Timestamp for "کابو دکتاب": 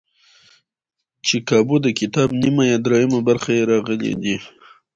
1.49-2.29